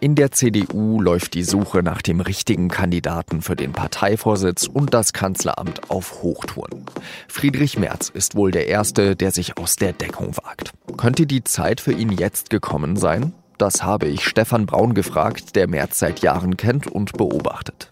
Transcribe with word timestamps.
In 0.00 0.14
der 0.14 0.30
CDU 0.30 1.00
läuft 1.00 1.34
die 1.34 1.42
Suche 1.42 1.82
nach 1.82 2.02
dem 2.02 2.20
richtigen 2.20 2.68
Kandidaten 2.68 3.42
für 3.42 3.56
den 3.56 3.72
Parteivorsitz 3.72 4.68
und 4.68 4.94
das 4.94 5.12
Kanzleramt 5.12 5.90
auf 5.90 6.22
Hochtouren. 6.22 6.84
Friedrich 7.26 7.78
Merz 7.78 8.08
ist 8.08 8.36
wohl 8.36 8.52
der 8.52 8.68
Erste, 8.68 9.16
der 9.16 9.32
sich 9.32 9.58
aus 9.58 9.74
der 9.74 9.92
Deckung 9.92 10.36
wagt. 10.36 10.70
Könnte 10.96 11.26
die 11.26 11.42
Zeit 11.42 11.80
für 11.80 11.92
ihn 11.92 12.12
jetzt 12.12 12.48
gekommen 12.48 12.94
sein? 12.94 13.32
Das 13.58 13.82
habe 13.82 14.06
ich 14.06 14.24
Stefan 14.24 14.66
Braun 14.66 14.94
gefragt, 14.94 15.56
der 15.56 15.66
Merz 15.66 15.98
seit 15.98 16.20
Jahren 16.20 16.56
kennt 16.56 16.86
und 16.86 17.14
beobachtet. 17.14 17.88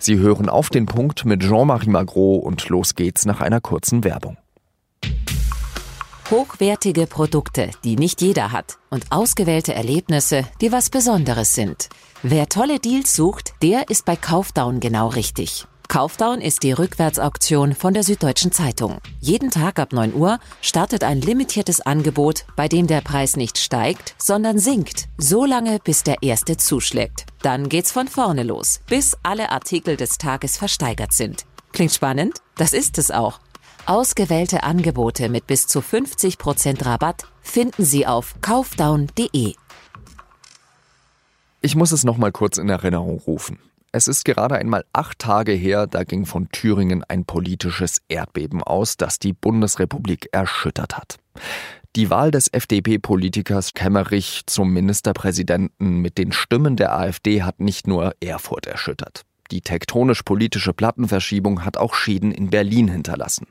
Sie 0.00 0.18
hören 0.18 0.48
auf 0.48 0.68
den 0.68 0.86
Punkt 0.86 1.24
mit 1.24 1.42
Jean-Marie 1.42 1.90
Magro 1.90 2.34
und 2.34 2.68
los 2.68 2.96
geht's 2.96 3.24
nach 3.24 3.40
einer 3.40 3.60
kurzen 3.60 4.02
Werbung. 4.02 4.36
Hochwertige 6.30 7.06
Produkte, 7.06 7.70
die 7.84 7.94
nicht 7.94 8.20
jeder 8.20 8.50
hat 8.50 8.78
und 8.90 9.04
ausgewählte 9.10 9.74
Erlebnisse, 9.74 10.44
die 10.60 10.72
was 10.72 10.90
Besonderes 10.90 11.54
sind. 11.54 11.88
Wer 12.24 12.48
tolle 12.48 12.80
Deals 12.80 13.14
sucht, 13.14 13.54
der 13.62 13.90
ist 13.90 14.04
bei 14.04 14.16
Kaufdown 14.16 14.80
genau 14.80 15.06
richtig. 15.06 15.66
Kaufdown 15.86 16.40
ist 16.40 16.64
die 16.64 16.72
Rückwärtsauktion 16.72 17.76
von 17.76 17.94
der 17.94 18.02
Süddeutschen 18.02 18.50
Zeitung. 18.50 18.98
Jeden 19.20 19.52
Tag 19.52 19.78
ab 19.78 19.92
9 19.92 20.14
Uhr 20.14 20.40
startet 20.62 21.04
ein 21.04 21.20
limitiertes 21.20 21.80
Angebot, 21.80 22.44
bei 22.56 22.66
dem 22.66 22.88
der 22.88 23.02
Preis 23.02 23.36
nicht 23.36 23.56
steigt, 23.56 24.16
sondern 24.18 24.58
sinkt, 24.58 25.06
so 25.18 25.44
lange 25.44 25.78
bis 25.78 26.02
der 26.02 26.24
erste 26.24 26.56
zuschlägt. 26.56 27.26
Dann 27.42 27.68
geht's 27.68 27.92
von 27.92 28.08
vorne 28.08 28.42
los, 28.42 28.80
bis 28.88 29.16
alle 29.22 29.52
Artikel 29.52 29.96
des 29.96 30.18
Tages 30.18 30.56
versteigert 30.56 31.12
sind. 31.12 31.46
Klingt 31.72 31.92
spannend? 31.92 32.38
Das 32.56 32.72
ist 32.72 32.98
es 32.98 33.12
auch. 33.12 33.38
Ausgewählte 33.86 34.64
Angebote 34.64 35.28
mit 35.28 35.46
bis 35.46 35.68
zu 35.68 35.78
50% 35.78 36.84
Rabatt 36.84 37.22
finden 37.40 37.84
Sie 37.84 38.04
auf 38.04 38.34
kaufdown.de. 38.40 39.54
Ich 41.60 41.76
muss 41.76 41.92
es 41.92 42.02
noch 42.02 42.16
mal 42.16 42.32
kurz 42.32 42.58
in 42.58 42.68
Erinnerung 42.68 43.20
rufen. 43.20 43.60
Es 43.92 44.08
ist 44.08 44.24
gerade 44.24 44.56
einmal 44.56 44.84
acht 44.92 45.20
Tage 45.20 45.52
her, 45.52 45.86
da 45.86 46.02
ging 46.02 46.26
von 46.26 46.48
Thüringen 46.50 47.04
ein 47.04 47.24
politisches 47.24 48.02
Erdbeben 48.08 48.60
aus, 48.60 48.96
das 48.96 49.20
die 49.20 49.32
Bundesrepublik 49.32 50.30
erschüttert 50.32 50.96
hat. 50.96 51.18
Die 51.94 52.10
Wahl 52.10 52.32
des 52.32 52.52
FDP-Politikers 52.52 53.72
Kemmerich 53.72 54.42
zum 54.46 54.72
Ministerpräsidenten 54.72 56.00
mit 56.02 56.18
den 56.18 56.32
Stimmen 56.32 56.74
der 56.74 56.92
AfD 56.92 57.44
hat 57.44 57.60
nicht 57.60 57.86
nur 57.86 58.14
Erfurt 58.20 58.66
erschüttert. 58.66 59.22
Die 59.52 59.60
tektonisch-politische 59.60 60.72
Plattenverschiebung 60.72 61.64
hat 61.64 61.76
auch 61.76 61.94
Schäden 61.94 62.32
in 62.32 62.50
Berlin 62.50 62.88
hinterlassen. 62.88 63.46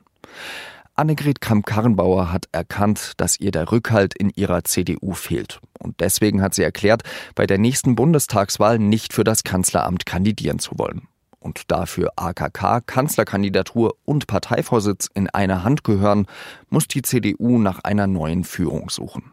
Annegret 0.98 1.42
Kramp-Karrenbauer 1.42 2.32
hat 2.32 2.48
erkannt, 2.52 3.12
dass 3.18 3.38
ihr 3.38 3.50
der 3.50 3.70
Rückhalt 3.70 4.14
in 4.14 4.30
ihrer 4.30 4.64
CDU 4.64 5.12
fehlt. 5.12 5.60
Und 5.78 6.00
deswegen 6.00 6.40
hat 6.40 6.54
sie 6.54 6.62
erklärt, 6.62 7.02
bei 7.34 7.46
der 7.46 7.58
nächsten 7.58 7.96
Bundestagswahl 7.96 8.78
nicht 8.78 9.12
für 9.12 9.22
das 9.22 9.44
Kanzleramt 9.44 10.06
kandidieren 10.06 10.58
zu 10.58 10.78
wollen. 10.78 11.06
Und 11.38 11.70
dafür 11.70 12.12
AKK, 12.16 12.80
Kanzlerkandidatur 12.80 13.94
und 14.06 14.26
Parteivorsitz 14.26 15.10
in 15.12 15.28
einer 15.28 15.64
Hand 15.64 15.84
gehören, 15.84 16.26
muss 16.70 16.88
die 16.88 17.02
CDU 17.02 17.58
nach 17.58 17.80
einer 17.80 18.06
neuen 18.06 18.44
Führung 18.44 18.88
suchen. 18.88 19.32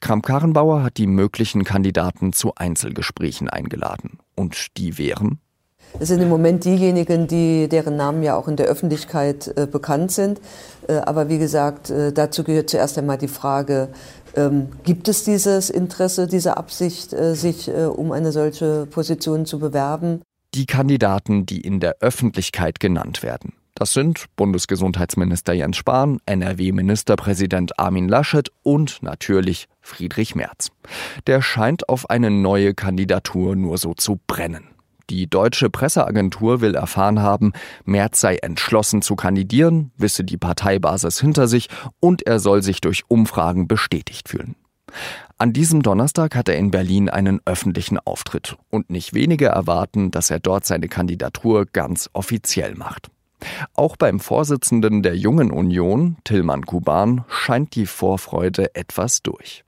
Kramp-Karrenbauer 0.00 0.82
hat 0.82 0.96
die 0.96 1.06
möglichen 1.06 1.62
Kandidaten 1.62 2.32
zu 2.32 2.56
Einzelgesprächen 2.56 3.48
eingeladen. 3.48 4.18
Und 4.34 4.76
die 4.78 4.98
wären 4.98 5.40
es 6.00 6.08
sind 6.08 6.20
im 6.20 6.28
Moment 6.28 6.64
diejenigen, 6.64 7.26
die, 7.26 7.68
deren 7.68 7.96
Namen 7.96 8.22
ja 8.22 8.36
auch 8.36 8.48
in 8.48 8.56
der 8.56 8.66
Öffentlichkeit 8.66 9.52
äh, 9.56 9.66
bekannt 9.66 10.12
sind. 10.12 10.40
Äh, 10.88 10.94
aber 10.94 11.28
wie 11.28 11.38
gesagt, 11.38 11.90
äh, 11.90 12.12
dazu 12.12 12.44
gehört 12.44 12.70
zuerst 12.70 12.98
einmal 12.98 13.18
die 13.18 13.28
Frage, 13.28 13.88
ähm, 14.34 14.68
gibt 14.84 15.08
es 15.08 15.24
dieses 15.24 15.70
Interesse, 15.70 16.26
diese 16.26 16.56
Absicht, 16.56 17.12
äh, 17.12 17.34
sich 17.34 17.68
äh, 17.68 17.84
um 17.84 18.12
eine 18.12 18.32
solche 18.32 18.86
Position 18.86 19.46
zu 19.46 19.58
bewerben? 19.58 20.22
Die 20.54 20.66
Kandidaten, 20.66 21.46
die 21.46 21.60
in 21.60 21.80
der 21.80 21.96
Öffentlichkeit 22.00 22.80
genannt 22.80 23.22
werden. 23.22 23.52
Das 23.74 23.94
sind 23.94 24.26
Bundesgesundheitsminister 24.36 25.54
Jens 25.54 25.78
Spahn, 25.78 26.18
NRW-Ministerpräsident 26.26 27.78
Armin 27.78 28.08
Laschet 28.08 28.50
und 28.62 29.02
natürlich 29.02 29.66
Friedrich 29.80 30.34
Merz. 30.34 30.68
Der 31.26 31.40
scheint 31.40 31.88
auf 31.88 32.10
eine 32.10 32.30
neue 32.30 32.74
Kandidatur 32.74 33.56
nur 33.56 33.78
so 33.78 33.94
zu 33.94 34.20
brennen. 34.26 34.71
Die 35.12 35.28
deutsche 35.28 35.68
Presseagentur 35.68 36.62
will 36.62 36.74
erfahren 36.74 37.20
haben, 37.20 37.52
Merz 37.84 38.18
sei 38.18 38.36
entschlossen 38.36 39.02
zu 39.02 39.14
kandidieren, 39.14 39.92
wisse 39.98 40.24
die 40.24 40.38
Parteibasis 40.38 41.20
hinter 41.20 41.48
sich 41.48 41.68
und 42.00 42.26
er 42.26 42.38
soll 42.38 42.62
sich 42.62 42.80
durch 42.80 43.02
Umfragen 43.08 43.68
bestätigt 43.68 44.30
fühlen. 44.30 44.54
An 45.36 45.52
diesem 45.52 45.82
Donnerstag 45.82 46.34
hat 46.34 46.48
er 46.48 46.56
in 46.56 46.70
Berlin 46.70 47.10
einen 47.10 47.42
öffentlichen 47.44 47.98
Auftritt 47.98 48.56
und 48.70 48.88
nicht 48.88 49.12
wenige 49.12 49.48
erwarten, 49.48 50.10
dass 50.10 50.30
er 50.30 50.40
dort 50.40 50.64
seine 50.64 50.88
Kandidatur 50.88 51.66
ganz 51.66 52.08
offiziell 52.14 52.74
macht. 52.74 53.10
Auch 53.74 53.98
beim 53.98 54.18
Vorsitzenden 54.18 55.02
der 55.02 55.14
Jungen 55.14 55.50
Union, 55.50 56.16
Tillmann 56.24 56.64
Kuban, 56.64 57.26
scheint 57.28 57.74
die 57.74 57.84
Vorfreude 57.84 58.74
etwas 58.74 59.22
durch. 59.22 59.62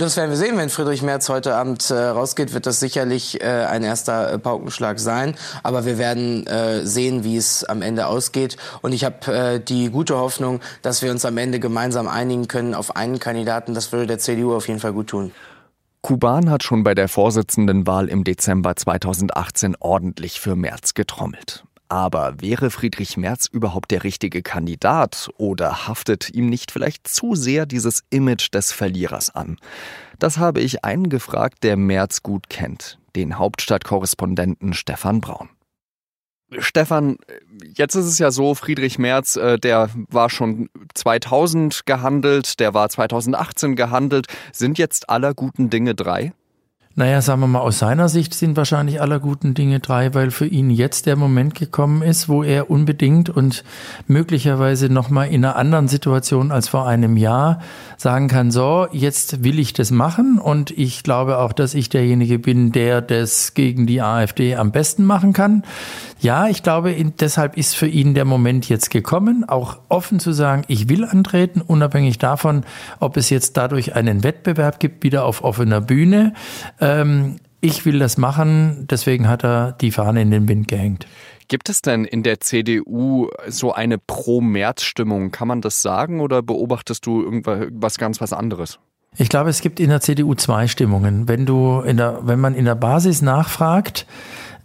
Das 0.00 0.16
werden 0.16 0.30
wir 0.30 0.38
sehen, 0.38 0.56
wenn 0.56 0.70
Friedrich 0.70 1.02
Merz 1.02 1.28
heute 1.28 1.54
Abend 1.54 1.90
äh, 1.90 1.94
rausgeht, 1.94 2.54
wird 2.54 2.64
das 2.64 2.80
sicherlich 2.80 3.42
äh, 3.42 3.66
ein 3.66 3.82
erster 3.82 4.32
äh, 4.32 4.38
Paukenschlag 4.38 4.98
sein. 4.98 5.34
Aber 5.62 5.84
wir 5.84 5.98
werden 5.98 6.46
äh, 6.46 6.86
sehen, 6.86 7.22
wie 7.22 7.36
es 7.36 7.64
am 7.64 7.82
Ende 7.82 8.06
ausgeht. 8.06 8.56
Und 8.80 8.94
ich 8.94 9.04
habe 9.04 9.30
äh, 9.30 9.60
die 9.60 9.90
gute 9.90 10.16
Hoffnung, 10.16 10.60
dass 10.80 11.02
wir 11.02 11.10
uns 11.10 11.26
am 11.26 11.36
Ende 11.36 11.60
gemeinsam 11.60 12.08
einigen 12.08 12.48
können 12.48 12.72
auf 12.72 12.96
einen 12.96 13.18
Kandidaten. 13.18 13.74
Das 13.74 13.92
würde 13.92 14.06
der 14.06 14.18
CDU 14.18 14.54
auf 14.54 14.68
jeden 14.68 14.80
Fall 14.80 14.94
gut 14.94 15.08
tun. 15.08 15.32
Kuban 16.00 16.48
hat 16.48 16.62
schon 16.62 16.82
bei 16.82 16.94
der 16.94 17.08
Vorsitzendenwahl 17.08 18.08
im 18.08 18.24
Dezember 18.24 18.76
2018 18.76 19.76
ordentlich 19.80 20.40
für 20.40 20.56
Merz 20.56 20.94
getrommelt. 20.94 21.64
Aber 21.90 22.40
wäre 22.40 22.70
Friedrich 22.70 23.16
Merz 23.16 23.46
überhaupt 23.46 23.90
der 23.90 24.04
richtige 24.04 24.42
Kandidat 24.42 25.28
oder 25.38 25.88
haftet 25.88 26.30
ihm 26.30 26.48
nicht 26.48 26.70
vielleicht 26.70 27.08
zu 27.08 27.34
sehr 27.34 27.66
dieses 27.66 28.04
Image 28.10 28.54
des 28.54 28.70
Verlierers 28.70 29.34
an? 29.34 29.56
Das 30.20 30.38
habe 30.38 30.60
ich 30.60 30.84
einen 30.84 31.08
gefragt, 31.08 31.64
der 31.64 31.76
Merz 31.76 32.22
gut 32.22 32.48
kennt, 32.48 33.00
den 33.16 33.38
Hauptstadtkorrespondenten 33.38 34.72
Stefan 34.72 35.20
Braun. 35.20 35.48
Stefan, 36.58 37.16
jetzt 37.74 37.96
ist 37.96 38.06
es 38.06 38.20
ja 38.20 38.30
so, 38.30 38.54
Friedrich 38.54 39.00
Merz, 39.00 39.34
äh, 39.34 39.58
der 39.58 39.90
war 40.10 40.30
schon 40.30 40.68
2000 40.94 41.86
gehandelt, 41.86 42.60
der 42.60 42.72
war 42.72 42.88
2018 42.88 43.74
gehandelt. 43.74 44.26
Sind 44.52 44.78
jetzt 44.78 45.10
aller 45.10 45.34
guten 45.34 45.70
Dinge 45.70 45.96
drei? 45.96 46.32
Naja, 47.00 47.22
sagen 47.22 47.40
wir 47.40 47.46
mal, 47.46 47.60
aus 47.60 47.78
seiner 47.78 48.10
Sicht 48.10 48.34
sind 48.34 48.58
wahrscheinlich 48.58 49.00
aller 49.00 49.20
guten 49.20 49.54
Dinge 49.54 49.80
drei, 49.80 50.12
weil 50.12 50.30
für 50.30 50.44
ihn 50.44 50.68
jetzt 50.68 51.06
der 51.06 51.16
Moment 51.16 51.54
gekommen 51.54 52.02
ist, 52.02 52.28
wo 52.28 52.42
er 52.42 52.70
unbedingt 52.70 53.30
und 53.30 53.64
möglicherweise 54.06 54.90
nochmal 54.90 55.28
in 55.28 55.42
einer 55.42 55.56
anderen 55.56 55.88
Situation 55.88 56.52
als 56.52 56.68
vor 56.68 56.86
einem 56.86 57.16
Jahr 57.16 57.60
sagen 57.96 58.28
kann, 58.28 58.50
so, 58.50 58.86
jetzt 58.92 59.42
will 59.42 59.58
ich 59.58 59.72
das 59.72 59.90
machen 59.90 60.38
und 60.38 60.72
ich 60.72 61.02
glaube 61.02 61.38
auch, 61.38 61.54
dass 61.54 61.72
ich 61.72 61.88
derjenige 61.88 62.38
bin, 62.38 62.70
der 62.70 63.00
das 63.00 63.54
gegen 63.54 63.86
die 63.86 64.02
AfD 64.02 64.56
am 64.56 64.70
besten 64.70 65.04
machen 65.06 65.32
kann. 65.32 65.62
Ja, 66.20 66.48
ich 66.48 66.62
glaube, 66.62 66.94
deshalb 67.18 67.56
ist 67.56 67.74
für 67.74 67.86
ihn 67.86 68.12
der 68.12 68.26
Moment 68.26 68.68
jetzt 68.68 68.90
gekommen, 68.90 69.48
auch 69.48 69.78
offen 69.88 70.20
zu 70.20 70.32
sagen, 70.32 70.64
ich 70.68 70.90
will 70.90 71.06
antreten, 71.06 71.62
unabhängig 71.62 72.18
davon, 72.18 72.64
ob 72.98 73.16
es 73.16 73.30
jetzt 73.30 73.56
dadurch 73.56 73.94
einen 73.94 74.22
Wettbewerb 74.22 74.80
gibt, 74.80 75.02
wieder 75.02 75.24
auf 75.24 75.42
offener 75.42 75.80
Bühne. 75.80 76.34
Ähm, 76.90 77.36
ich 77.60 77.84
will 77.84 77.98
das 77.98 78.16
machen, 78.16 78.86
deswegen 78.90 79.28
hat 79.28 79.44
er 79.44 79.72
die 79.72 79.90
Fahne 79.90 80.22
in 80.22 80.30
den 80.30 80.48
Wind 80.48 80.68
gehängt. 80.68 81.06
Gibt 81.48 81.68
es 81.68 81.82
denn 81.82 82.04
in 82.04 82.22
der 82.22 82.40
CDU 82.40 83.28
so 83.48 83.72
eine 83.72 83.98
Pro-März-Stimmung? 83.98 85.30
Kann 85.30 85.48
man 85.48 85.60
das 85.60 85.82
sagen 85.82 86.20
oder 86.20 86.42
beobachtest 86.42 87.04
du 87.04 87.22
irgendwas 87.22 87.98
ganz 87.98 88.20
was 88.20 88.32
anderes? 88.32 88.78
Ich 89.16 89.28
glaube, 89.28 89.50
es 89.50 89.60
gibt 89.60 89.80
in 89.80 89.90
der 89.90 90.00
CDU 90.00 90.34
zwei 90.34 90.68
Stimmungen. 90.68 91.28
Wenn 91.28 91.46
du 91.46 91.80
in 91.80 91.96
der, 91.96 92.20
wenn 92.22 92.38
man 92.38 92.54
in 92.54 92.64
der 92.64 92.76
Basis 92.76 93.22
nachfragt, 93.22 94.06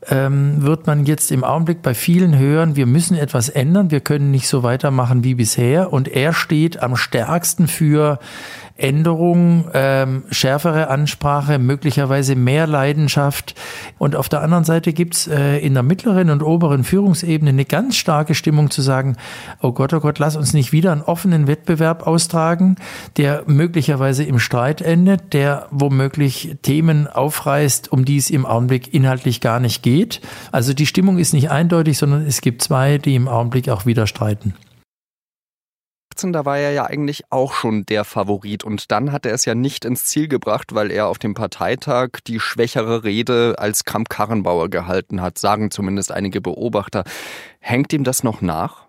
ähm, 0.10 0.62
wird 0.62 0.88
man 0.88 1.06
jetzt 1.06 1.32
im 1.32 1.44
Augenblick 1.44 1.82
bei 1.82 1.94
vielen 1.94 2.38
hören, 2.38 2.76
wir 2.76 2.86
müssen 2.86 3.18
etwas 3.18 3.50
ändern, 3.50 3.92
wir 3.92 4.02
können 4.02 4.32
nicht 4.32 4.48
so 4.48 4.64
weitermachen 4.64 5.24
wie 5.24 5.36
bisher. 5.36 5.92
Und 5.92 6.08
er 6.08 6.34
steht 6.34 6.82
am 6.82 6.96
stärksten 6.96 7.68
für 7.68 8.20
Änderung, 8.78 9.70
ähm, 9.74 10.24
schärfere 10.32 10.90
Ansprache, 10.90 11.60
möglicherweise 11.60 12.36
mehr 12.36 12.68
Leidenschaft. 12.68 13.56
Und 13.98 14.18
auf 14.18 14.28
der 14.28 14.42
anderen 14.42 14.66
Seite 14.66 14.92
gibt's 14.92 15.28
äh, 15.28 15.60
in 15.60 15.74
der 15.74 15.84
mittleren 15.84 16.30
und 16.30 16.44
oberen 16.44 16.84
Führungsebene 16.84 17.52
eine 17.52 17.64
ganz 17.64 17.96
starke 17.96 18.36
Stimmung 18.36 18.72
zu 18.72 18.82
sagen, 18.82 19.16
oh 19.62 19.72
Gott, 19.72 19.94
oh 19.94 20.02
Gott, 20.02 20.20
lass 20.20 20.36
uns 20.36 20.54
nicht 20.54 20.74
wieder 20.74 20.92
einen 20.92 21.04
offenen 21.04 21.48
Wettbewerb 21.48 22.06
austragen, 22.06 22.76
der 23.16 23.44
möglicherweise 23.48 24.26
im 24.26 24.40
Streit 24.40 24.82
endet, 24.82 25.34
der 25.34 25.68
womöglich 25.72 26.58
Themen 26.62 27.08
aufreißt, 27.08 27.94
um 27.94 28.04
die 28.04 28.18
es 28.18 28.30
im 28.30 28.46
Augenblick 28.46 28.94
inhaltlich 28.94 29.40
gar 29.40 29.62
nicht 29.62 29.84
geht. 29.84 29.95
Also 30.52 30.74
die 30.74 30.86
Stimmung 30.86 31.18
ist 31.18 31.34
nicht 31.34 31.50
eindeutig, 31.50 31.98
sondern 31.98 32.26
es 32.26 32.42
gibt 32.42 32.62
zwei, 32.62 32.98
die 32.98 33.16
im 33.16 33.28
Augenblick 33.28 33.70
auch 33.70 33.86
wieder 33.86 34.08
streiten. 34.08 34.54
2018, 36.16 36.34
da 36.34 36.46
war 36.46 36.58
er 36.58 36.72
ja 36.72 36.86
eigentlich 36.86 37.24
auch 37.30 37.54
schon 37.54 37.86
der 37.86 38.04
Favorit. 38.04 38.64
Und 38.64 38.92
dann 38.92 39.12
hat 39.12 39.26
er 39.26 39.34
es 39.34 39.46
ja 39.46 39.56
nicht 39.56 39.86
ins 39.86 40.06
Ziel 40.06 40.28
gebracht, 40.28 40.74
weil 40.74 40.92
er 40.92 41.08
auf 41.08 41.20
dem 41.20 41.34
Parteitag 41.34 42.20
die 42.26 42.40
schwächere 42.40 43.04
Rede 43.04 43.56
als 43.58 43.86
Kramp-Karrenbauer 43.86 44.70
gehalten 44.70 45.22
hat, 45.22 45.38
sagen 45.38 45.72
zumindest 45.72 46.12
einige 46.12 46.42
Beobachter. 46.42 47.04
Hängt 47.60 47.94
ihm 47.94 48.04
das 48.04 48.24
noch 48.24 48.42
nach? 48.42 48.85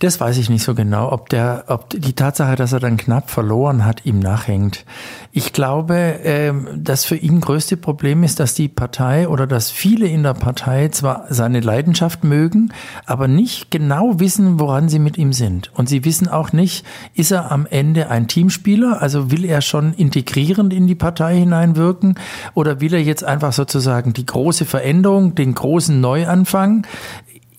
Das 0.00 0.18
weiß 0.18 0.38
ich 0.38 0.48
nicht 0.48 0.62
so 0.62 0.74
genau, 0.74 1.12
ob 1.12 1.28
der, 1.28 1.64
ob 1.66 1.90
die 1.90 2.14
Tatsache, 2.14 2.56
dass 2.56 2.72
er 2.72 2.80
dann 2.80 2.96
knapp 2.96 3.28
verloren 3.28 3.84
hat, 3.84 4.06
ihm 4.06 4.18
nachhängt. 4.18 4.86
Ich 5.30 5.52
glaube, 5.52 6.20
ähm, 6.24 6.68
das 6.74 7.04
für 7.04 7.16
ihn 7.16 7.42
größte 7.42 7.76
Problem 7.76 8.22
ist, 8.22 8.40
dass 8.40 8.54
die 8.54 8.68
Partei 8.68 9.28
oder 9.28 9.46
dass 9.46 9.70
viele 9.70 10.06
in 10.06 10.22
der 10.22 10.32
Partei 10.32 10.88
zwar 10.88 11.26
seine 11.28 11.60
Leidenschaft 11.60 12.24
mögen, 12.24 12.72
aber 13.04 13.28
nicht 13.28 13.70
genau 13.70 14.18
wissen, 14.18 14.58
woran 14.58 14.88
sie 14.88 14.98
mit 14.98 15.18
ihm 15.18 15.34
sind. 15.34 15.70
Und 15.74 15.90
sie 15.90 16.02
wissen 16.06 16.28
auch 16.28 16.54
nicht, 16.54 16.86
ist 17.12 17.30
er 17.30 17.52
am 17.52 17.66
Ende 17.66 18.08
ein 18.08 18.26
Teamspieler, 18.26 19.02
also 19.02 19.30
will 19.30 19.44
er 19.44 19.60
schon 19.60 19.92
integrierend 19.92 20.72
in 20.72 20.86
die 20.86 20.94
Partei 20.94 21.36
hineinwirken 21.36 22.14
oder 22.54 22.80
will 22.80 22.94
er 22.94 23.02
jetzt 23.02 23.22
einfach 23.22 23.52
sozusagen 23.52 24.14
die 24.14 24.24
große 24.24 24.64
Veränderung, 24.64 25.34
den 25.34 25.54
großen 25.54 26.00
Neuanfang? 26.00 26.86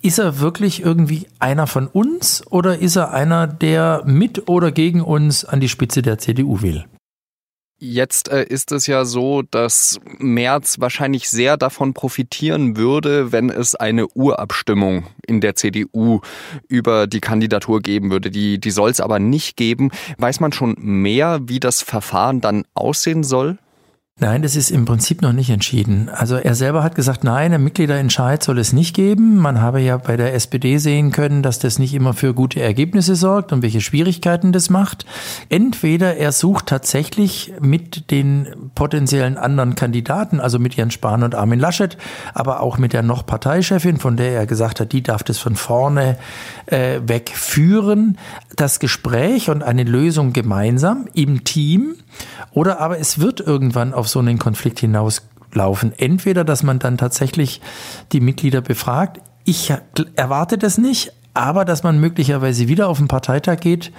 Ist 0.02 0.20
er 0.20 0.40
wirklich 0.40 0.82
irgendwie 0.82 1.28
einer 1.40 1.68
von 1.68 1.88
uns 1.88 2.44
oder 2.50 2.80
ist 2.80 2.96
er 2.96 3.12
einer, 3.12 3.48
der 3.48 4.04
mit 4.06 4.50
oder 4.50 4.72
gegen 4.72 5.02
uns 5.02 5.46
an 5.46 5.60
die 5.60 5.70
Spitze 5.70 6.02
der 6.02 6.18
CDU 6.18 6.62
will? 6.62 6.86
Jetzt 7.84 8.30
äh, 8.30 8.44
ist 8.44 8.72
es 8.72 8.86
ja 8.86 9.06
so, 9.06 9.42
dass 9.42 10.00
Merz 10.20 10.80
wahrscheinlich 10.80 11.30
sehr 11.30 11.58
davon 11.58 11.96
profitieren 11.96 12.78
würde, 12.78 13.32
wenn 13.32 13.50
es 13.50 13.74
eine 13.74 14.08
Urabstimmung 14.08 15.08
in 15.26 15.42
der 15.42 15.56
CDU 15.56 16.22
über 16.68 17.08
die 17.08 17.22
Kandidatur 17.22 17.82
geben 17.82 18.12
würde. 18.12 18.30
Die, 18.30 18.60
die 18.60 18.70
soll 18.70 18.92
es 18.92 19.00
aber 19.00 19.18
nicht 19.18 19.58
geben. 19.58 19.90
Weiß 20.20 20.40
man 20.40 20.52
schon 20.52 20.76
mehr, 20.78 21.40
wie 21.46 21.60
das 21.60 21.82
Verfahren 21.82 22.40
dann 22.40 22.66
aussehen 22.76 23.24
soll? 23.24 23.58
Nein, 24.24 24.44
das 24.44 24.56
ist 24.56 24.70
im 24.70 24.86
Prinzip 24.86 25.24
noch 25.24 25.34
nicht 25.34 25.50
entschieden. 25.50 26.08
Also 26.08 26.36
er 26.36 26.54
selber 26.54 26.84
hat 26.84 26.94
gesagt, 26.94 27.24
nein, 27.24 27.52
ein 27.56 27.64
Mitgliederentscheid 27.64 28.44
soll 28.44 28.60
es 28.60 28.72
nicht 28.72 28.96
geben. 28.96 29.38
Man 29.38 29.62
habe 29.62 29.82
ja 29.82 29.98
bei 29.98 30.16
der 30.16 30.36
SPD 30.36 30.78
sehen 30.78 31.12
können, 31.12 31.42
dass 31.42 31.58
das 31.58 31.80
nicht 31.80 31.96
immer 31.96 32.14
für 32.14 32.36
gute 32.36 32.62
Ergebnisse 32.62 33.16
sorgt 33.16 33.52
und 33.52 33.64
welche 33.64 33.82
Schwierigkeiten 33.82 34.52
das 34.52 34.70
macht. 34.70 35.08
Entweder 35.50 36.18
er 36.18 36.34
sucht 36.34 36.68
tatsächlich 36.68 37.54
mit 37.62 38.12
den 38.12 38.46
potenziellen 38.76 39.40
anderen 39.40 39.74
Kandidaten, 39.74 40.40
also 40.40 40.60
mit 40.60 40.76
Jens 40.76 40.94
Spahn 40.94 41.24
und 41.24 41.34
Armin 41.34 41.60
Laschet, 41.60 41.98
aber 42.36 42.60
auch 42.60 42.78
mit 42.78 42.94
der 42.94 43.02
noch 43.02 43.26
Parteichefin, 43.26 43.98
von 43.98 44.18
der 44.18 44.34
er 44.34 44.46
gesagt 44.46 44.80
hat, 44.80 44.92
die 44.92 45.02
darf 45.02 45.24
das 45.24 45.40
von 45.40 45.56
vorne 45.56 46.20
äh, 46.68 47.00
weg 47.08 47.32
führen, 47.34 48.20
das 48.56 48.80
Gespräch 48.80 49.50
und 49.50 49.64
eine 49.64 49.84
Lösung 49.84 50.32
gemeinsam 50.32 51.08
im 51.16 51.44
Team. 51.44 51.96
Oder 52.52 52.80
aber 52.80 53.00
es 53.00 53.20
wird 53.20 53.40
irgendwann 53.40 53.94
auf 53.94 54.08
so 54.12 54.20
einen 54.20 54.38
Konflikt 54.38 54.80
hinauslaufen. 54.80 55.94
Entweder, 55.98 56.44
dass 56.44 56.64
man 56.64 56.80
dann 56.80 56.98
tatsächlich 56.98 57.62
die 58.12 58.22
Mitglieder 58.22 58.62
befragt. 58.62 59.22
Ich 59.44 59.74
erwarte 60.16 60.58
das 60.58 60.78
nicht, 60.78 61.14
aber 61.34 61.66
dass 61.66 61.84
man 61.84 62.00
möglicherweise 62.00 62.68
wieder 62.68 62.90
auf 62.90 62.98
den 62.98 63.08
Parteitag 63.08 63.60
geht 63.60 63.92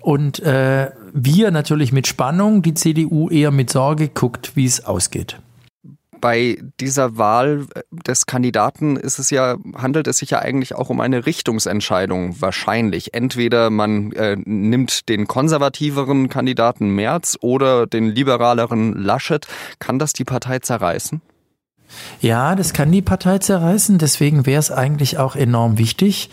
und 0.00 0.40
äh, 0.40 0.90
wir 1.14 1.50
natürlich 1.50 1.92
mit 1.92 2.06
Spannung, 2.06 2.62
die 2.62 2.74
CDU 2.74 3.28
eher 3.28 3.50
mit 3.50 3.70
Sorge 3.70 4.08
guckt, 4.08 4.56
wie 4.56 4.66
es 4.66 4.84
ausgeht 4.84 5.38
bei 6.22 6.56
dieser 6.80 7.18
Wahl 7.18 7.66
äh, 7.74 7.82
des 7.90 8.24
Kandidaten 8.24 8.96
ist 8.96 9.18
es 9.18 9.28
ja, 9.28 9.56
handelt 9.76 10.06
es 10.06 10.18
sich 10.18 10.30
ja 10.30 10.38
eigentlich 10.38 10.74
auch 10.74 10.88
um 10.88 11.00
eine 11.00 11.26
Richtungsentscheidung 11.26 12.40
wahrscheinlich. 12.40 13.12
Entweder 13.12 13.68
man 13.68 14.12
äh, 14.12 14.36
nimmt 14.42 15.10
den 15.10 15.26
konservativeren 15.26 16.30
Kandidaten 16.30 16.88
Merz 16.88 17.36
oder 17.42 17.86
den 17.86 18.06
liberaleren 18.06 18.94
Laschet. 18.94 19.46
Kann 19.80 19.98
das 19.98 20.14
die 20.14 20.24
Partei 20.24 20.60
zerreißen? 20.60 21.20
Ja, 22.20 22.54
das 22.54 22.72
kann 22.72 22.92
die 22.92 23.02
Partei 23.02 23.38
zerreißen. 23.38 23.98
Deswegen 23.98 24.46
wäre 24.46 24.60
es 24.60 24.70
eigentlich 24.70 25.18
auch 25.18 25.34
enorm 25.36 25.78
wichtig, 25.78 26.30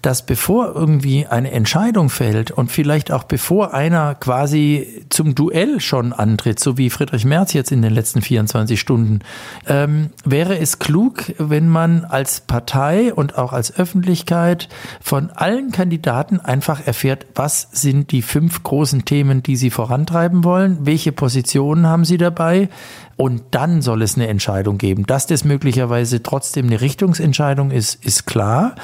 dass 0.00 0.24
bevor 0.24 0.74
irgendwie 0.74 1.26
eine 1.26 1.50
Entscheidung 1.50 2.10
fällt 2.10 2.50
und 2.50 2.70
vielleicht 2.70 3.10
auch 3.10 3.24
bevor 3.24 3.74
einer 3.74 4.14
quasi 4.14 5.04
zum 5.08 5.34
Duell 5.34 5.80
schon 5.80 6.12
antritt, 6.12 6.60
so 6.60 6.78
wie 6.78 6.90
Friedrich 6.90 7.24
Merz 7.24 7.52
jetzt 7.52 7.72
in 7.72 7.82
den 7.82 7.92
letzten 7.92 8.22
24 8.22 8.78
Stunden, 8.78 9.20
ähm, 9.66 10.10
wäre 10.24 10.58
es 10.58 10.78
klug, 10.78 11.32
wenn 11.38 11.68
man 11.68 12.04
als 12.04 12.40
Partei 12.40 13.12
und 13.12 13.36
auch 13.36 13.52
als 13.52 13.76
Öffentlichkeit 13.76 14.68
von 15.00 15.30
allen 15.30 15.72
Kandidaten 15.72 16.40
einfach 16.40 16.86
erfährt, 16.86 17.26
was 17.34 17.68
sind 17.72 18.12
die 18.12 18.22
fünf 18.22 18.62
großen 18.62 19.04
Themen, 19.04 19.42
die 19.42 19.56
sie 19.56 19.70
vorantreiben 19.70 20.44
wollen, 20.44 20.78
welche 20.82 21.12
Positionen 21.12 21.86
haben 21.86 22.04
sie 22.04 22.18
dabei, 22.18 22.68
und 23.22 23.42
dann 23.52 23.82
soll 23.82 24.02
es 24.02 24.16
eine 24.16 24.26
Entscheidung 24.26 24.78
geben. 24.78 25.06
Dass 25.06 25.28
das 25.28 25.44
möglicherweise 25.44 26.24
trotzdem 26.24 26.66
eine 26.66 26.80
Richtungsentscheidung 26.80 27.70
ist, 27.70 28.04
ist 28.04 28.26
klar. 28.26 28.74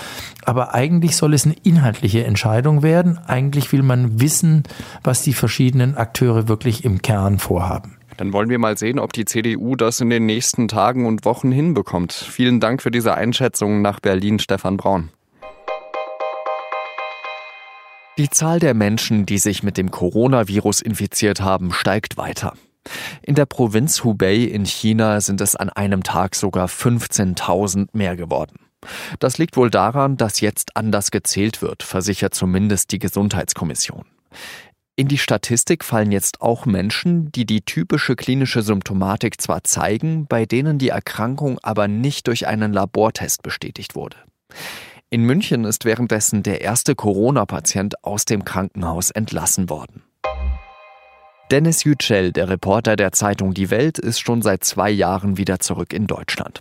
Aber 0.44 0.76
eigentlich 0.76 1.17
soll 1.17 1.35
es 1.35 1.44
eine 1.44 1.56
inhaltliche 1.64 2.25
Entscheidung 2.25 2.85
werden. 2.85 3.19
Eigentlich 3.19 3.73
will 3.73 3.82
man 3.82 4.20
wissen, 4.20 4.62
was 5.02 5.23
die 5.23 5.32
verschiedenen 5.32 5.96
Akteure 5.96 6.46
wirklich 6.46 6.85
im 6.85 7.02
Kern 7.02 7.40
vorhaben. 7.40 7.96
Dann 8.17 8.32
wollen 8.32 8.49
wir 8.49 8.61
mal 8.61 8.79
sehen, 8.79 9.00
ob 9.00 9.12
die 9.12 9.25
CDU 9.25 9.75
das 9.75 10.00
in 10.00 10.08
den 10.08 10.26
nächsten 10.26 10.69
Tagen 10.69 11.06
und 11.06 11.25
Wochen 11.25 11.50
hinbekommt. 11.50 12.12
Vielen 12.12 12.61
Dank 12.61 12.81
für 12.81 12.93
diese 12.93 13.14
Einschätzung 13.14 13.82
nach 13.82 13.99
Berlin, 13.99 14.38
Stefan 14.38 14.76
Braun. 14.76 15.08
Die 18.19 18.31
Zahl 18.31 18.61
der 18.61 18.75
Menschen, 18.75 19.26
die 19.26 19.38
sich 19.38 19.64
mit 19.64 19.76
dem 19.76 19.91
Coronavirus 19.91 20.81
infiziert 20.81 21.41
haben, 21.41 21.73
steigt 21.73 22.17
weiter. 22.17 22.52
In 23.23 23.35
der 23.35 23.46
Provinz 23.46 24.05
Hubei 24.05 24.37
in 24.37 24.64
China 24.64 25.20
sind 25.20 25.40
es 25.40 25.56
an 25.56 25.70
einem 25.70 26.02
Tag 26.02 26.35
sogar 26.35 26.69
15.000 26.69 27.88
mehr 27.93 28.17
geworden. 28.17 28.61
Das 29.19 29.38
liegt 29.38 29.56
wohl 29.56 29.70
daran, 29.70 30.17
dass 30.17 30.40
jetzt 30.40 30.76
anders 30.76 31.11
gezählt 31.11 31.62
wird, 31.62 31.82
versichert 31.82 32.35
zumindest 32.35 32.93
die 32.93 32.99
Gesundheitskommission. 32.99 34.05
In 34.99 35.06
die 35.06 35.19
Statistik 35.19 35.85
fallen 35.85 36.11
jetzt 36.11 36.40
auch 36.40 36.67
Menschen, 36.67 37.31
die 37.31 37.46
die 37.46 37.61
typische 37.61 38.17
klinische 38.17 38.62
Symptomatik 38.62 39.41
zwar 39.41 39.62
zeigen, 39.62 40.26
bei 40.26 40.44
denen 40.44 40.79
die 40.79 40.88
Erkrankung 40.88 41.58
aber 41.62 41.87
nicht 41.87 42.26
durch 42.26 42.49
einen 42.49 42.73
Labortest 42.73 43.43
bestätigt 43.43 43.94
wurde. 43.94 44.17
In 45.08 45.23
München 45.23 45.64
ist 45.64 45.84
währenddessen 45.84 46.43
der 46.43 46.62
erste 46.62 46.94
Corona-Patient 46.94 48.05
aus 48.05 48.25
dem 48.25 48.44
Krankenhaus 48.44 49.11
entlassen 49.11 49.70
worden. 49.70 50.02
Dennis 51.50 51.85
Yücel, 51.85 52.33
der 52.33 52.50
Reporter 52.50 52.95
der 52.97 53.12
Zeitung 53.12 53.55
Die 53.55 53.70
Welt, 53.70 53.99
ist 53.99 54.20
schon 54.20 54.43
seit 54.43 54.65
zwei 54.65 54.91
Jahren 54.91 55.39
wieder 55.39 55.61
zurück 55.61 55.94
in 55.94 56.06
Deutschland. 56.06 56.61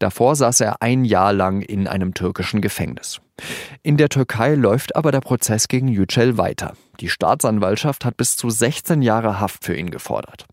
Davor 0.00 0.34
saß 0.34 0.60
er 0.60 0.82
ein 0.82 1.04
Jahr 1.04 1.32
lang 1.32 1.62
in 1.62 1.86
einem 1.86 2.12
türkischen 2.12 2.60
Gefängnis. 2.60 3.20
In 3.84 3.96
der 3.96 4.08
Türkei 4.08 4.54
läuft 4.54 4.96
aber 4.96 5.12
der 5.12 5.20
Prozess 5.20 5.68
gegen 5.68 5.88
Yücel 5.88 6.38
weiter. 6.38 6.72
Die 7.00 7.08
Staatsanwaltschaft 7.08 8.04
hat 8.04 8.16
bis 8.16 8.36
zu 8.36 8.50
16 8.50 9.00
Jahre 9.02 9.38
Haft 9.38 9.64
für 9.64 9.76
ihn 9.76 9.90
gefordert. 9.90 10.46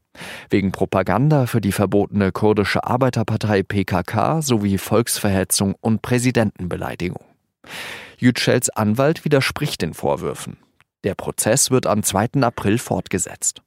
Wegen 0.51 0.71
Propaganda 0.71 1.47
für 1.47 1.62
die 1.62 1.71
verbotene 1.71 2.31
kurdische 2.31 2.83
Arbeiterpartei 2.83 3.63
PKK 3.63 4.43
sowie 4.43 4.77
Volksverhetzung 4.77 5.74
und 5.81 6.03
Präsidentenbeleidigung. 6.03 7.25
Yücels 8.19 8.69
Anwalt 8.69 9.25
widerspricht 9.25 9.81
den 9.81 9.95
Vorwürfen. 9.95 10.57
Der 11.03 11.15
Prozess 11.15 11.69
wird 11.71 11.86
am 11.86 12.03
2. 12.03 12.41
April 12.41 12.77
fortgesetzt. 12.77 13.62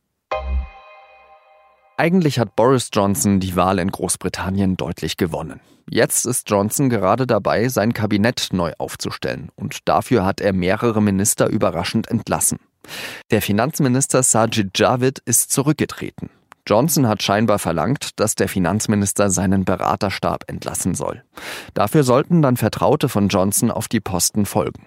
Eigentlich 1.99 2.39
hat 2.39 2.57
Boris 2.57 2.91
Johnson 2.93 3.41
die 3.41 3.57
Wahl 3.57 3.79
in 3.79 3.91
Großbritannien 3.91 4.77
deutlich 4.77 5.17
gewonnen. 5.17 5.61
Jetzt 5.89 6.27
ist 6.27 6.51
Johnson 6.51 6.91
gerade 6.91 7.27
dabei, 7.27 7.69
sein 7.69 7.95
Kabinett 7.95 8.49
neu 8.53 8.73
aufzustellen 8.79 9.51
und 9.57 9.79
dafür 9.87 10.25
hat 10.25 10.43
er 10.43 10.53
mehrere 10.53 11.01
Minister 11.01 11.47
überraschend 11.47 12.11
entlassen. 12.11 12.59
Der 13.31 13.41
Finanzminister 13.41 14.23
Sajid 14.23 14.79
Javid 14.79 15.21
ist 15.21 15.51
zurückgetreten. 15.51 16.29
Johnson 16.67 17.09
hat 17.09 17.23
scheinbar 17.23 17.59
verlangt, 17.59 18.11
dass 18.17 18.35
der 18.35 18.49
Finanzminister 18.49 19.31
seinen 19.31 19.65
Beraterstab 19.65 20.45
entlassen 20.49 20.95
soll. 20.95 21.23
Dafür 21.73 22.03
sollten 22.03 22.43
dann 22.43 22.57
Vertraute 22.57 23.09
von 23.09 23.29
Johnson 23.29 23.71
auf 23.71 23.89
die 23.89 24.01
Posten 24.01 24.45
folgen. 24.45 24.87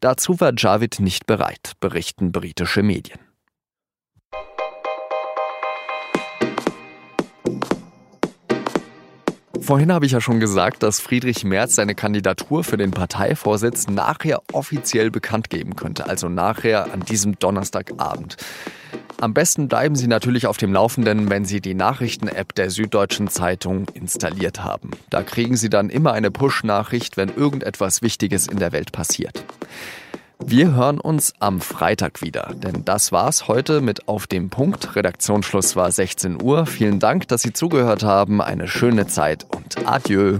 Dazu 0.00 0.40
war 0.40 0.52
Javid 0.54 1.00
nicht 1.00 1.26
bereit, 1.26 1.72
berichten 1.80 2.32
britische 2.32 2.82
Medien. 2.82 3.20
Vorhin 9.64 9.90
habe 9.90 10.04
ich 10.04 10.12
ja 10.12 10.20
schon 10.20 10.40
gesagt, 10.40 10.82
dass 10.82 11.00
Friedrich 11.00 11.42
Merz 11.42 11.76
seine 11.76 11.94
Kandidatur 11.94 12.64
für 12.64 12.76
den 12.76 12.90
Parteivorsitz 12.90 13.88
nachher 13.88 14.42
offiziell 14.52 15.10
bekannt 15.10 15.48
geben 15.48 15.74
könnte, 15.74 16.06
also 16.06 16.28
nachher 16.28 16.92
an 16.92 17.00
diesem 17.00 17.38
Donnerstagabend. 17.38 18.36
Am 19.22 19.32
besten 19.32 19.68
bleiben 19.68 19.96
Sie 19.96 20.06
natürlich 20.06 20.46
auf 20.46 20.58
dem 20.58 20.74
Laufenden, 20.74 21.30
wenn 21.30 21.46
Sie 21.46 21.62
die 21.62 21.72
Nachrichten-App 21.72 22.54
der 22.54 22.68
Süddeutschen 22.68 23.28
Zeitung 23.28 23.86
installiert 23.94 24.62
haben. 24.62 24.90
Da 25.08 25.22
kriegen 25.22 25.56
Sie 25.56 25.70
dann 25.70 25.88
immer 25.88 26.12
eine 26.12 26.30
Push-Nachricht, 26.30 27.16
wenn 27.16 27.34
irgendetwas 27.34 28.02
Wichtiges 28.02 28.46
in 28.46 28.58
der 28.58 28.72
Welt 28.72 28.92
passiert. 28.92 29.46
Wir 30.46 30.74
hören 30.74 31.00
uns 31.00 31.32
am 31.40 31.60
Freitag 31.60 32.22
wieder, 32.22 32.52
denn 32.54 32.84
das 32.84 33.12
war's 33.12 33.48
heute 33.48 33.80
mit 33.80 34.08
Auf 34.08 34.26
dem 34.26 34.50
Punkt. 34.50 34.94
Redaktionsschluss 34.94 35.74
war 35.74 35.90
16 35.90 36.42
Uhr. 36.42 36.66
Vielen 36.66 37.00
Dank, 37.00 37.28
dass 37.28 37.42
Sie 37.42 37.52
zugehört 37.52 38.02
haben. 38.02 38.40
Eine 38.40 38.68
schöne 38.68 39.06
Zeit 39.06 39.46
und 39.54 39.86
adieu. 39.86 40.38